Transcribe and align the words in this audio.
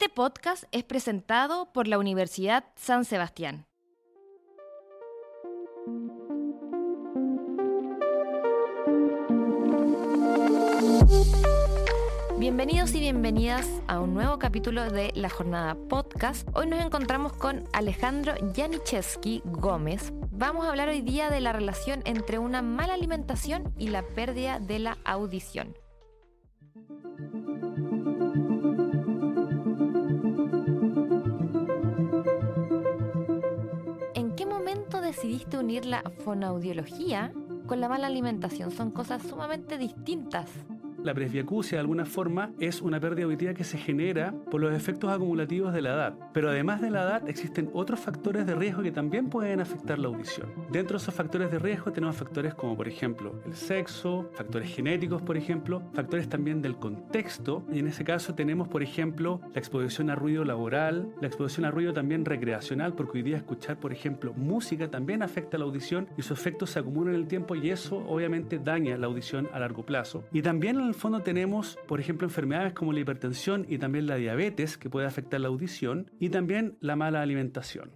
Este 0.00 0.14
podcast 0.14 0.64
es 0.72 0.82
presentado 0.82 1.74
por 1.74 1.86
la 1.86 1.98
Universidad 1.98 2.64
San 2.74 3.04
Sebastián. 3.04 3.66
Bienvenidos 12.38 12.94
y 12.94 13.00
bienvenidas 13.00 13.68
a 13.88 14.00
un 14.00 14.14
nuevo 14.14 14.38
capítulo 14.38 14.90
de 14.90 15.12
La 15.14 15.28
Jornada 15.28 15.74
Podcast. 15.74 16.48
Hoy 16.54 16.66
nos 16.66 16.82
encontramos 16.82 17.34
con 17.34 17.68
Alejandro 17.74 18.32
Janiszewski 18.56 19.42
Gómez. 19.44 20.14
Vamos 20.30 20.64
a 20.64 20.70
hablar 20.70 20.88
hoy 20.88 21.02
día 21.02 21.28
de 21.28 21.42
la 21.42 21.52
relación 21.52 22.00
entre 22.06 22.38
una 22.38 22.62
mala 22.62 22.94
alimentación 22.94 23.74
y 23.76 23.88
la 23.88 24.00
pérdida 24.02 24.60
de 24.60 24.78
la 24.78 24.96
audición. 25.04 25.74
Decidiste 35.20 35.58
unir 35.58 35.84
la 35.84 36.02
fonoaudiología 36.24 37.30
con 37.66 37.78
la 37.78 37.90
mala 37.90 38.06
alimentación? 38.06 38.70
Son 38.70 38.90
cosas 38.90 39.22
sumamente 39.22 39.76
distintas. 39.76 40.48
La 41.02 41.14
presbiacusia, 41.14 41.76
de 41.76 41.80
alguna 41.80 42.04
forma, 42.04 42.52
es 42.60 42.82
una 42.82 43.00
pérdida 43.00 43.24
auditiva 43.24 43.54
que 43.54 43.64
se 43.64 43.78
genera 43.78 44.34
por 44.50 44.60
los 44.60 44.74
efectos 44.74 45.10
acumulativos 45.10 45.72
de 45.72 45.80
la 45.80 45.94
edad. 45.94 46.14
Pero 46.34 46.50
además 46.50 46.82
de 46.82 46.90
la 46.90 47.02
edad, 47.02 47.28
existen 47.28 47.70
otros 47.72 48.00
factores 48.00 48.46
de 48.46 48.54
riesgo 48.54 48.82
que 48.82 48.92
también 48.92 49.30
pueden 49.30 49.60
afectar 49.60 49.98
la 49.98 50.08
audición. 50.08 50.52
Dentro 50.70 50.98
de 50.98 51.02
esos 51.02 51.14
factores 51.14 51.50
de 51.50 51.58
riesgo 51.58 51.90
tenemos 51.90 52.16
factores 52.16 52.54
como, 52.54 52.76
por 52.76 52.86
ejemplo, 52.86 53.40
el 53.46 53.54
sexo, 53.54 54.30
factores 54.34 54.74
genéticos, 54.74 55.22
por 55.22 55.38
ejemplo, 55.38 55.82
factores 55.94 56.28
también 56.28 56.60
del 56.60 56.76
contexto. 56.76 57.64
Y 57.72 57.78
en 57.78 57.86
ese 57.86 58.04
caso 58.04 58.34
tenemos, 58.34 58.68
por 58.68 58.82
ejemplo, 58.82 59.40
la 59.54 59.58
exposición 59.58 60.10
a 60.10 60.14
ruido 60.16 60.44
laboral, 60.44 61.14
la 61.22 61.28
exposición 61.28 61.64
a 61.64 61.70
ruido 61.70 61.94
también 61.94 62.26
recreacional, 62.26 62.92
porque 62.92 63.18
hoy 63.18 63.22
día 63.22 63.38
escuchar, 63.38 63.80
por 63.80 63.92
ejemplo, 63.92 64.34
música 64.34 64.90
también 64.90 65.22
afecta 65.22 65.56
la 65.56 65.64
audición 65.64 66.08
y 66.18 66.22
sus 66.22 66.38
efectos 66.38 66.70
se 66.70 66.78
acumulan 66.78 67.14
en 67.14 67.20
el 67.20 67.26
tiempo 67.26 67.54
y 67.54 67.70
eso 67.70 67.96
obviamente 68.06 68.58
daña 68.58 68.98
la 68.98 69.06
audición 69.06 69.48
a 69.54 69.58
largo 69.58 69.82
plazo. 69.82 70.24
Y 70.32 70.42
también 70.42 70.89
el 70.90 70.94
fondo 70.94 71.22
tenemos, 71.22 71.78
por 71.88 72.00
ejemplo, 72.00 72.26
enfermedades 72.26 72.74
como 72.74 72.92
la 72.92 73.00
hipertensión 73.00 73.64
y 73.68 73.78
también 73.78 74.06
la 74.06 74.16
diabetes, 74.16 74.76
que 74.76 74.90
puede 74.90 75.06
afectar 75.06 75.40
la 75.40 75.48
audición, 75.48 76.10
y 76.18 76.28
también 76.28 76.76
la 76.80 76.96
mala 76.96 77.22
alimentación. 77.22 77.92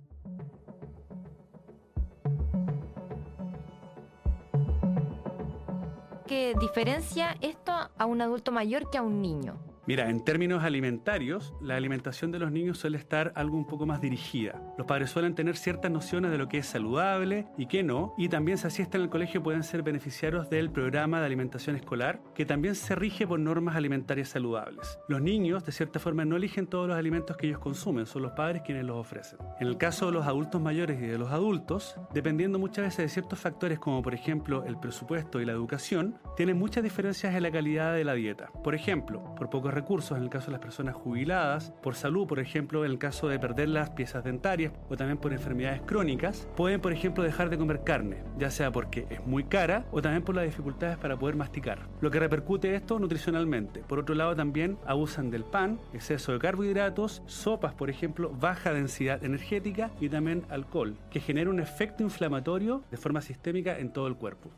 ¿Qué 6.27 6.55
diferencia 6.59 7.37
esto 7.41 7.73
a 7.73 8.07
un 8.07 8.23
adulto 8.23 8.51
mayor 8.51 8.89
que 8.91 8.99
a 8.99 9.03
un 9.03 9.21
niño? 9.21 9.74
Mira, 9.87 10.09
en 10.09 10.21
términos 10.21 10.65
alimentarios, 10.65 11.53
la 11.61 11.77
alimentación 11.77 12.33
de 12.33 12.39
los 12.39 12.51
niños 12.51 12.79
suele 12.79 12.97
estar 12.97 13.33
algo 13.35 13.59
un 13.59 13.67
poco 13.67 13.85
más 13.85 14.01
dirigida. 14.01 14.63
Los 14.79 14.87
padres 14.87 15.11
suelen 15.11 15.35
tener 15.35 15.57
ciertas 15.57 15.91
nociones 15.91 16.31
de 16.31 16.39
lo 16.39 16.49
que 16.49 16.57
es 16.57 16.67
saludable 16.67 17.49
y 17.59 17.67
qué 17.67 17.83
no, 17.83 18.15
y 18.17 18.31
también 18.31 18.57
si 18.57 18.67
asisten 18.67 19.03
al 19.03 19.11
colegio 19.11 19.43
pueden 19.43 19.63
ser 19.63 19.83
beneficiarios 19.83 20.49
del 20.49 20.71
programa 20.71 21.21
de 21.21 21.27
alimentación 21.27 21.77
escolar, 21.77 22.23
que 22.35 22.47
también 22.47 22.77
se 22.77 22.95
rige 22.95 23.27
por 23.27 23.39
normas 23.39 23.77
alimentarias 23.77 24.31
saludables. 24.31 24.99
Los 25.07 25.21
niños, 25.21 25.67
de 25.67 25.73
cierta 25.73 25.99
forma, 25.99 26.25
no 26.25 26.37
eligen 26.37 26.67
todos 26.67 26.89
los 26.89 26.97
alimentos 26.97 27.37
que 27.37 27.47
ellos 27.47 27.59
consumen, 27.59 28.07
son 28.07 28.23
los 28.23 28.33
padres 28.33 28.63
quienes 28.65 28.85
los 28.85 28.97
ofrecen. 28.97 29.39
En 29.61 29.67
el 29.67 29.77
caso 29.77 30.07
de 30.07 30.13
los 30.13 30.27
adultos 30.27 30.63
mayores 30.63 30.99
y 31.03 31.07
de 31.07 31.19
los 31.19 31.31
adultos, 31.31 31.97
dependiendo 32.15 32.59
muchas 32.59 32.87
veces 32.87 33.05
de 33.05 33.09
ciertos 33.11 33.39
factores 33.39 33.79
como 33.79 34.01
por 34.01 34.15
ejemplo 34.15 34.65
el 34.65 34.79
presupuesto 34.79 35.43
y 35.43 35.45
la 35.45 35.53
educación, 35.53 36.19
tienen 36.37 36.59
muchas 36.59 36.83
diferencias 36.83 37.35
en 37.35 37.43
la 37.43 37.51
calidad 37.51 37.93
de 37.93 38.05
la 38.05 38.15
dieta. 38.15 38.51
Por 38.63 38.75
ejemplo, 38.75 39.35
por 39.35 39.51
pocos 39.51 39.74
recursos 39.75 40.17
en 40.17 40.25
el 40.25 40.31
caso 40.31 40.47
de 40.47 40.53
las 40.53 40.61
personas 40.61 40.95
jubiladas, 40.95 41.73
por 41.83 41.95
salud, 41.95 42.27
por 42.27 42.39
ejemplo, 42.39 42.85
en 42.85 42.91
el 42.91 42.99
caso 42.99 43.29
de 43.29 43.39
perder 43.39 43.69
las 43.69 43.91
piezas 43.91 44.25
dentarias 44.25 44.73
o 44.89 44.97
también 44.97 45.19
por 45.19 45.33
enfermedades 45.33 45.83
crónicas, 45.83 46.49
pueden, 46.57 46.81
por 46.81 46.93
ejemplo, 46.93 47.23
dejar 47.23 47.51
de 47.51 47.59
comer 47.59 47.83
carne, 47.85 48.23
ya 48.39 48.51
sea 48.51 48.71
porque 48.71 49.07
es 49.11 49.27
muy 49.27 49.45
cara 49.45 49.87
o 49.93 50.01
también 50.01 50.23
por 50.23 50.35
las 50.35 50.45
dificultades 50.45 50.97
para 50.97 51.19
poder 51.19 51.37
masticar. 51.37 51.81
Lo 52.01 52.11
que 52.11 52.21
repercute 52.21 52.75
esto 52.75 52.99
nutricionalmente. 52.99 53.81
Por 53.81 53.99
otro 53.99 54.15
lado, 54.15 54.35
también 54.37 54.79
abusan 54.87 55.31
del 55.31 55.45
pan, 55.45 55.81
exceso 55.93 56.33
de 56.33 56.39
carbohidratos, 56.39 57.23
sopas, 57.27 57.75
por 57.75 57.91
ejemplo, 57.91 58.31
baja 58.31 58.73
densidad 58.73 59.25
energética 59.25 59.91
y 60.01 60.09
también 60.09 60.45
alcohol, 60.49 60.97
que 61.11 61.21
genera 61.21 61.51
un 61.51 61.61
efecto 61.61 62.03
inflamatorio 62.03 62.85
de 62.91 62.97
forma 62.97 63.21
sistémica 63.21 63.79
en 63.79 63.93
todo 63.93 64.07
el 64.07 64.17
cuerpo. 64.17 64.51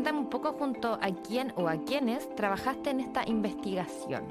Cuéntame 0.00 0.20
un 0.20 0.30
poco 0.30 0.54
junto 0.54 0.94
a 0.94 1.10
quién 1.28 1.52
o 1.56 1.68
a 1.68 1.76
quiénes 1.84 2.34
trabajaste 2.34 2.88
en 2.88 3.00
esta 3.00 3.22
investigación. 3.28 4.24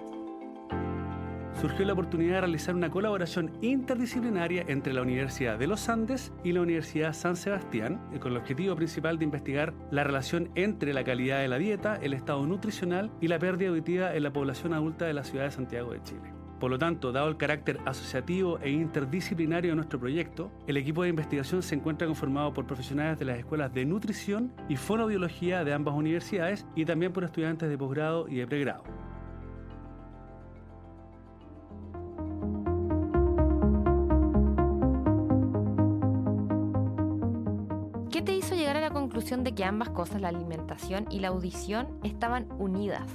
Surgió 1.61 1.85
la 1.85 1.93
oportunidad 1.93 2.37
de 2.37 2.41
realizar 2.41 2.73
una 2.73 2.89
colaboración 2.89 3.51
interdisciplinaria 3.61 4.65
entre 4.67 4.93
la 4.93 5.03
Universidad 5.03 5.59
de 5.59 5.67
los 5.67 5.87
Andes 5.87 6.33
y 6.43 6.53
la 6.53 6.61
Universidad 6.61 7.13
San 7.13 7.35
Sebastián, 7.35 8.01
con 8.19 8.31
el 8.31 8.39
objetivo 8.39 8.75
principal 8.75 9.19
de 9.19 9.25
investigar 9.25 9.75
la 9.91 10.03
relación 10.03 10.49
entre 10.55 10.91
la 10.91 11.03
calidad 11.03 11.39
de 11.39 11.49
la 11.49 11.59
dieta, 11.59 11.97
el 12.01 12.15
estado 12.15 12.47
nutricional 12.47 13.11
y 13.21 13.27
la 13.27 13.37
pérdida 13.37 13.69
auditiva 13.69 14.15
en 14.15 14.23
la 14.23 14.33
población 14.33 14.73
adulta 14.73 15.05
de 15.05 15.13
la 15.13 15.23
ciudad 15.23 15.43
de 15.43 15.51
Santiago 15.51 15.91
de 15.91 16.01
Chile. 16.01 16.38
Por 16.59 16.71
lo 16.71 16.77
tanto, 16.77 17.13
dado 17.13 17.29
el 17.29 17.37
carácter 17.37 17.79
asociativo 17.85 18.59
e 18.59 18.69
interdisciplinario 18.69 19.71
de 19.71 19.75
nuestro 19.77 19.97
proyecto, 19.97 20.51
el 20.67 20.75
equipo 20.75 21.03
de 21.03 21.09
investigación 21.09 21.63
se 21.63 21.75
encuentra 21.75 22.05
conformado 22.05 22.53
por 22.53 22.67
profesionales 22.67 23.17
de 23.17 23.25
las 23.25 23.39
escuelas 23.39 23.73
de 23.73 23.85
nutrición 23.85 24.51
y 24.67 24.75
fonoaudiología 24.75 25.63
de 25.63 25.73
ambas 25.73 25.95
universidades 25.95 26.65
y 26.75 26.83
también 26.83 27.13
por 27.13 27.23
estudiantes 27.23 27.69
de 27.69 27.77
posgrado 27.77 28.27
y 28.27 28.35
de 28.35 28.47
pregrado. 28.47 28.83
¿Qué 38.11 38.21
te 38.21 38.35
hizo 38.35 38.53
llegar 38.55 38.75
a 38.75 38.81
la 38.81 38.89
conclusión 38.89 39.45
de 39.45 39.55
que 39.55 39.63
ambas 39.63 39.91
cosas, 39.91 40.19
la 40.19 40.27
alimentación 40.27 41.05
y 41.09 41.19
la 41.19 41.29
audición, 41.29 41.87
estaban 42.03 42.47
unidas? 42.57 43.09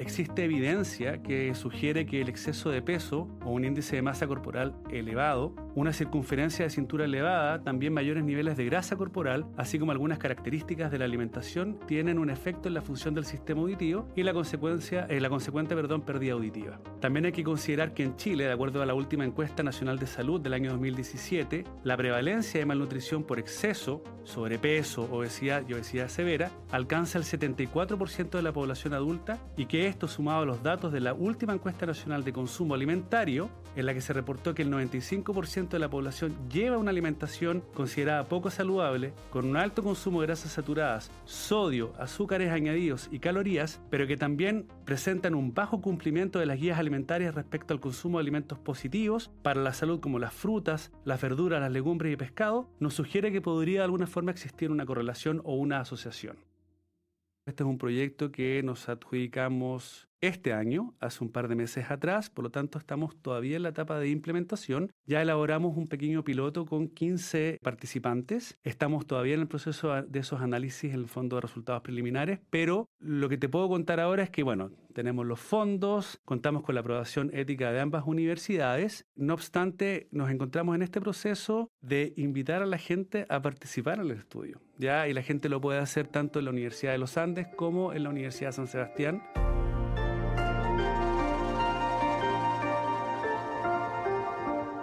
Existe 0.00 0.44
evidencia 0.44 1.22
que 1.22 1.54
sugiere 1.54 2.06
que 2.06 2.22
el 2.22 2.30
exceso 2.30 2.70
de 2.70 2.80
peso 2.80 3.28
o 3.44 3.50
un 3.50 3.66
índice 3.66 3.96
de 3.96 4.00
masa 4.00 4.26
corporal 4.26 4.74
elevado, 4.90 5.54
una 5.74 5.92
circunferencia 5.92 6.64
de 6.64 6.70
cintura 6.70 7.04
elevada, 7.04 7.62
también 7.62 7.92
mayores 7.92 8.24
niveles 8.24 8.56
de 8.56 8.64
grasa 8.64 8.96
corporal, 8.96 9.46
así 9.56 9.78
como 9.78 9.92
algunas 9.92 10.18
características 10.18 10.90
de 10.90 10.98
la 10.98 11.04
alimentación, 11.04 11.78
tienen 11.86 12.18
un 12.18 12.30
efecto 12.30 12.68
en 12.68 12.74
la 12.74 12.82
función 12.82 13.14
del 13.14 13.24
sistema 13.24 13.60
auditivo 13.60 14.08
y 14.16 14.22
la, 14.22 14.32
consecuencia, 14.32 15.06
eh, 15.08 15.20
la 15.20 15.28
consecuente 15.28 15.74
perdón, 15.74 16.02
pérdida 16.02 16.32
auditiva. 16.32 16.80
También 17.00 17.26
hay 17.26 17.32
que 17.32 17.44
considerar 17.44 17.94
que 17.94 18.02
en 18.02 18.16
Chile, 18.16 18.44
de 18.44 18.52
acuerdo 18.52 18.82
a 18.82 18.86
la 18.86 18.94
última 18.94 19.24
encuesta 19.24 19.62
nacional 19.62 19.98
de 19.98 20.06
salud 20.06 20.40
del 20.40 20.54
año 20.54 20.70
2017, 20.70 21.64
la 21.84 21.96
prevalencia 21.96 22.60
de 22.60 22.66
malnutrición 22.66 23.24
por 23.24 23.38
exceso, 23.38 24.02
sobrepeso, 24.24 25.02
obesidad 25.10 25.64
y 25.68 25.74
obesidad 25.74 26.08
severa 26.08 26.50
alcanza 26.70 27.18
el 27.18 27.24
74% 27.24 28.30
de 28.30 28.42
la 28.42 28.52
población 28.52 28.94
adulta 28.94 29.38
y 29.56 29.66
que 29.66 29.86
esto 29.86 30.08
sumado 30.08 30.42
a 30.42 30.46
los 30.46 30.62
datos 30.62 30.92
de 30.92 31.00
la 31.00 31.14
última 31.14 31.52
encuesta 31.52 31.86
nacional 31.86 32.24
de 32.24 32.32
consumo 32.32 32.74
alimentario, 32.74 33.50
en 33.76 33.86
la 33.86 33.94
que 33.94 34.00
se 34.00 34.12
reportó 34.12 34.54
que 34.54 34.62
el 34.62 34.70
95% 34.70 35.59
de 35.68 35.78
la 35.78 35.90
población 35.90 36.36
lleva 36.48 36.78
una 36.78 36.90
alimentación 36.90 37.62
considerada 37.74 38.24
poco 38.24 38.50
saludable, 38.50 39.12
con 39.30 39.46
un 39.46 39.56
alto 39.56 39.82
consumo 39.82 40.20
de 40.20 40.28
grasas 40.28 40.52
saturadas, 40.52 41.10
sodio, 41.24 41.92
azúcares 41.98 42.50
añadidos 42.50 43.08
y 43.12 43.18
calorías, 43.18 43.80
pero 43.90 44.06
que 44.06 44.16
también 44.16 44.66
presentan 44.84 45.34
un 45.34 45.52
bajo 45.52 45.80
cumplimiento 45.80 46.38
de 46.38 46.46
las 46.46 46.58
guías 46.58 46.78
alimentarias 46.78 47.34
respecto 47.34 47.74
al 47.74 47.80
consumo 47.80 48.18
de 48.18 48.22
alimentos 48.22 48.58
positivos 48.58 49.30
para 49.42 49.60
la 49.60 49.72
salud 49.72 50.00
como 50.00 50.18
las 50.18 50.34
frutas, 50.34 50.90
las 51.04 51.20
verduras, 51.20 51.60
las 51.60 51.72
legumbres 51.72 52.12
y 52.12 52.16
pescado, 52.16 52.68
nos 52.80 52.94
sugiere 52.94 53.32
que 53.32 53.40
podría 53.40 53.80
de 53.80 53.84
alguna 53.84 54.06
forma 54.06 54.30
existir 54.30 54.70
una 54.70 54.86
correlación 54.86 55.42
o 55.44 55.54
una 55.54 55.80
asociación. 55.80 56.38
Este 57.46 57.62
es 57.62 57.68
un 57.68 57.78
proyecto 57.78 58.30
que 58.30 58.62
nos 58.62 58.88
adjudicamos 58.88 60.09
este 60.20 60.52
año, 60.52 60.94
hace 61.00 61.24
un 61.24 61.30
par 61.30 61.48
de 61.48 61.54
meses 61.54 61.90
atrás, 61.90 62.30
por 62.30 62.44
lo 62.44 62.50
tanto 62.50 62.78
estamos 62.78 63.16
todavía 63.20 63.56
en 63.56 63.62
la 63.62 63.70
etapa 63.70 63.98
de 63.98 64.08
implementación. 64.08 64.92
Ya 65.06 65.22
elaboramos 65.22 65.76
un 65.76 65.88
pequeño 65.88 66.24
piloto 66.24 66.66
con 66.66 66.88
15 66.88 67.58
participantes. 67.62 68.58
Estamos 68.62 69.06
todavía 69.06 69.34
en 69.34 69.40
el 69.40 69.48
proceso 69.48 70.02
de 70.02 70.18
esos 70.18 70.40
análisis 70.40 70.92
en 70.92 71.00
el 71.00 71.08
fondo 71.08 71.36
de 71.36 71.42
resultados 71.42 71.82
preliminares, 71.82 72.40
pero 72.50 72.88
lo 72.98 73.28
que 73.28 73.38
te 73.38 73.48
puedo 73.48 73.68
contar 73.68 74.00
ahora 74.00 74.22
es 74.22 74.30
que, 74.30 74.42
bueno, 74.42 74.70
tenemos 74.92 75.24
los 75.24 75.40
fondos, 75.40 76.20
contamos 76.24 76.62
con 76.62 76.74
la 76.74 76.80
aprobación 76.80 77.30
ética 77.32 77.72
de 77.72 77.80
ambas 77.80 78.04
universidades. 78.06 79.06
No 79.14 79.34
obstante, 79.34 80.08
nos 80.10 80.30
encontramos 80.30 80.74
en 80.74 80.82
este 80.82 81.00
proceso 81.00 81.70
de 81.80 82.12
invitar 82.16 82.62
a 82.62 82.66
la 82.66 82.78
gente 82.78 83.26
a 83.28 83.40
participar 83.40 84.00
en 84.00 84.06
el 84.06 84.18
estudio. 84.18 84.60
¿ya? 84.78 85.08
Y 85.08 85.12
la 85.12 85.22
gente 85.22 85.48
lo 85.48 85.60
puede 85.60 85.78
hacer 85.78 86.08
tanto 86.08 86.38
en 86.38 86.46
la 86.46 86.50
Universidad 86.50 86.92
de 86.92 86.98
los 86.98 87.16
Andes 87.16 87.46
como 87.56 87.92
en 87.92 88.02
la 88.02 88.10
Universidad 88.10 88.50
de 88.50 88.54
San 88.54 88.66
Sebastián. 88.66 89.22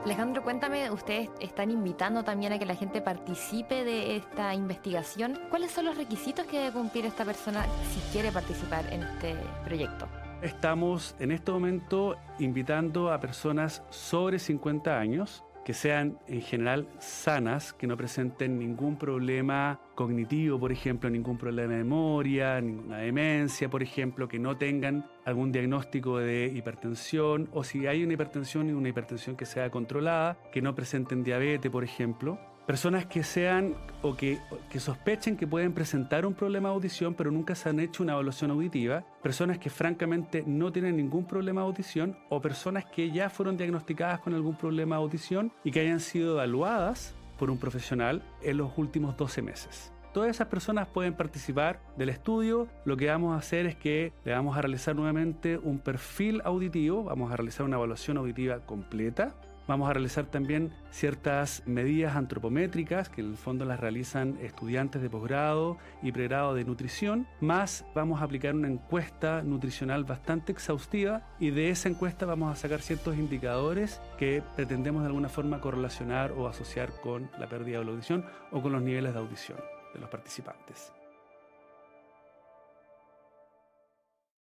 Alejandro, 0.08 0.42
cuéntame, 0.42 0.90
ustedes 0.90 1.30
están 1.42 1.70
invitando 1.70 2.24
también 2.24 2.54
a 2.54 2.58
que 2.58 2.66
la 2.66 2.76
gente 2.76 3.02
participe 3.02 3.84
de 3.84 4.16
esta 4.16 4.54
investigación. 4.54 5.38
¿Cuáles 5.50 5.72
son 5.72 5.84
los 5.84 5.98
requisitos 5.98 6.46
que 6.46 6.60
debe 6.60 6.72
cumplir 6.72 7.06
esta 7.06 7.26
persona 7.26 7.66
si 7.92 8.00
quiere 8.14 8.32
participar 8.32 8.86
en 8.94 9.04
este 9.04 9.36
proyecto? 9.66 10.08
Estamos 10.42 11.14
en 11.20 11.32
este 11.32 11.52
momento 11.52 12.16
invitando 12.40 13.12
a 13.12 13.20
personas 13.20 13.84
sobre 13.90 14.40
50 14.40 14.98
años 14.98 15.44
que 15.68 15.74
sean 15.74 16.18
en 16.30 16.42
general 16.42 16.88
sanas, 16.98 17.74
que 17.74 17.88
no 17.88 17.98
presenten 17.98 18.58
ningún 18.58 18.98
problema 18.98 19.82
cognitivo, 19.96 20.58
por 20.58 20.72
ejemplo, 20.72 21.10
ningún 21.10 21.38
problema 21.38 21.74
de 21.74 21.80
memoria, 21.80 22.62
ninguna 22.62 23.00
demencia, 23.00 23.70
por 23.70 23.84
ejemplo, 23.84 24.30
que 24.30 24.40
no 24.40 24.56
tengan 24.56 25.06
algún 25.26 25.52
diagnóstico 25.52 26.20
de 26.20 26.46
hipertensión 26.56 27.50
o 27.52 27.66
si 27.66 27.86
hay 27.86 28.02
una 28.02 28.14
hipertensión 28.14 28.70
y 28.70 28.72
una 28.72 28.88
hipertensión 28.88 29.36
que 29.36 29.46
sea 29.46 29.70
controlada, 29.70 30.38
que 30.54 30.62
no 30.62 30.74
presenten 30.74 31.22
diabetes, 31.22 31.70
por 31.70 31.84
ejemplo 31.84 32.40
personas 32.68 33.06
que 33.06 33.24
sean 33.24 33.76
o 34.02 34.16
que, 34.16 34.40
que, 34.70 34.80
sospechen 34.80 35.38
que 35.38 35.48
pueden 35.48 35.74
presentar 35.74 36.26
un 36.26 36.34
problema 36.34 36.68
de 36.70 36.76
audición 36.76 37.16
pero 37.16 37.32
nunca 37.32 37.56
se 37.56 37.70
han 37.70 37.80
hecho 37.80 38.04
una 38.04 38.14
evaluación 38.14 38.52
auditiva, 38.52 39.06
personas 39.24 39.58
que 39.58 39.70
francamente 39.70 40.44
no 40.46 40.72
tienen 40.72 40.98
ningún 40.98 41.26
problema 41.26 41.62
de 41.62 41.68
audición 41.68 42.18
o 42.30 42.42
personas 42.42 42.86
que 42.86 43.10
ya 43.10 43.30
fueron 43.30 43.56
diagnosticadas 43.56 44.20
con 44.20 44.34
algún 44.34 44.58
problema 44.58 44.98
de 44.98 45.02
audición 45.02 45.52
y 45.64 45.72
que 45.72 45.80
hayan 45.80 46.02
sido 46.02 46.34
evaluadas 46.34 47.16
por 47.40 47.50
un 47.50 47.58
profesional 47.58 48.22
en 48.44 48.58
los 48.58 48.78
últimos 48.78 49.16
12 49.16 49.42
meses. 49.42 49.94
Todas 50.14 50.32
esas 50.32 50.48
personas 50.48 50.88
pueden 50.88 51.14
participar 51.14 51.80
del 51.96 52.10
estudio. 52.10 52.68
Lo 52.86 52.98
que 52.98 53.08
vamos 53.08 53.36
a 53.36 53.38
hacer 53.38 53.68
es 53.68 53.76
que 53.76 54.14
le 54.26 54.32
vamos 54.34 54.58
a 54.58 54.62
realizar 54.62 54.96
nuevamente 54.96 55.58
un 55.58 55.78
perfil 55.80 56.42
auditivo, 56.44 57.04
vamos 57.04 57.32
a 57.32 57.38
realizar 57.38 57.66
una 57.66 57.78
evaluación 57.78 58.18
auditiva 58.18 58.60
completa 58.66 59.36
Vamos 59.68 59.90
a 59.90 59.94
realizar 59.94 60.26
también 60.28 60.72
ciertas 60.92 61.62
medidas 61.66 62.16
antropométricas 62.16 63.10
que 63.10 63.20
en 63.20 63.32
el 63.32 63.38
fondo 63.38 63.66
las 63.66 63.82
realizan 63.82 64.38
estudiantes 64.42 65.02
de 65.02 65.10
posgrado 65.10 65.78
y 66.02 66.14
pregrado 66.14 66.54
de 66.54 66.64
nutrición, 66.64 67.28
más 67.42 67.86
vamos 67.94 68.22
a 68.22 68.24
aplicar 68.24 68.56
una 68.56 68.70
encuesta 68.70 69.44
nutricional 69.44 70.06
bastante 70.06 70.54
exhaustiva 70.54 71.28
y 71.38 71.50
de 71.50 71.70
esa 71.70 71.90
encuesta 71.90 72.26
vamos 72.26 72.54
a 72.54 72.56
sacar 72.56 72.82
ciertos 72.82 73.18
indicadores 73.18 74.00
que 74.18 74.42
pretendemos 74.56 75.02
de 75.02 75.08
alguna 75.08 75.28
forma 75.28 75.60
correlacionar 75.60 76.32
o 76.32 76.48
asociar 76.48 76.90
con 77.02 77.30
la 77.38 77.50
pérdida 77.50 77.80
de 77.80 77.86
la 77.86 77.92
audición 77.92 78.26
o 78.54 78.62
con 78.62 78.72
los 78.72 78.82
niveles 78.82 79.12
de 79.12 79.20
audición 79.20 79.60
de 79.94 80.00
los 80.00 80.10
participantes. 80.10 80.94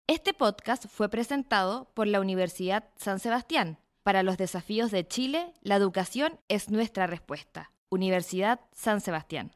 Este 0.08 0.34
podcast 0.34 0.86
fue 0.88 1.08
presentado 1.08 1.88
por 1.94 2.08
la 2.08 2.20
Universidad 2.20 2.88
San 2.96 3.20
Sebastián 3.20 3.78
para 4.02 4.22
los 4.22 4.36
desafíos 4.36 4.90
de 4.90 5.06
Chile, 5.06 5.54
la 5.62 5.76
educación 5.76 6.40
es 6.48 6.70
nuestra 6.70 7.06
respuesta. 7.06 7.70
Universidad 7.88 8.60
San 8.72 9.00
Sebastián. 9.00 9.52